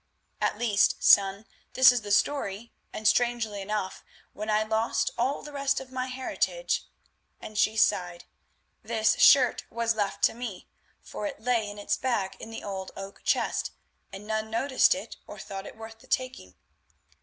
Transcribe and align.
At 0.41 0.57
least, 0.57 1.03
son, 1.03 1.45
this 1.73 1.91
is 1.91 2.01
the 2.01 2.09
story, 2.09 2.71
and, 2.91 3.07
strangely 3.07 3.61
enough, 3.61 4.03
when 4.33 4.49
I 4.49 4.63
lost 4.63 5.11
all 5.15 5.43
the 5.43 5.51
rest 5.51 5.79
of 5.79 5.91
my 5.91 6.07
heritage—" 6.07 6.85
and 7.39 7.55
she 7.55 7.77
sighed, 7.77 8.23
"this 8.81 9.15
shirt 9.19 9.63
was 9.69 9.93
left 9.93 10.23
to 10.23 10.33
me, 10.33 10.67
for 11.03 11.27
it 11.27 11.39
lay 11.39 11.69
in 11.69 11.77
its 11.77 11.97
bag 11.97 12.35
in 12.39 12.49
the 12.49 12.63
old 12.63 12.91
oak 12.97 13.21
chest, 13.23 13.73
and 14.11 14.25
none 14.25 14.49
noticed 14.49 14.95
it 14.95 15.17
or 15.27 15.37
thought 15.37 15.67
it 15.67 15.77
worth 15.77 15.99
the 15.99 16.07
taking. 16.07 16.55